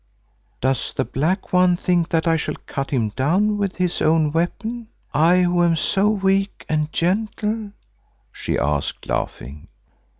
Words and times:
"Does 0.61 0.93
the 0.95 1.05
Black 1.05 1.53
One 1.53 1.77
think 1.77 2.09
that 2.09 2.25
I 2.27 2.35
shall 2.35 2.55
cut 2.65 2.89
him 2.89 3.09
down 3.09 3.59
with 3.59 3.75
his 3.75 4.01
own 4.01 4.31
weapon, 4.31 4.87
I 5.13 5.43
who 5.43 5.63
am 5.63 5.75
so 5.75 6.09
weak 6.09 6.65
and 6.67 6.91
gentle?" 6.91 7.73
she 8.31 8.57
asked, 8.57 9.05
laughing. 9.07 9.67